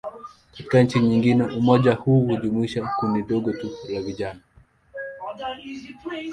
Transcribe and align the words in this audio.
Katika 0.51 0.83
nchi 0.83 0.99
nyingine, 0.99 1.43
umoja 1.43 1.93
huu 1.93 2.25
hujumuisha 2.25 2.89
kundi 2.99 3.21
dogo 3.21 3.53
tu 3.53 3.69
la 3.89 4.01
vijana. 4.01 4.39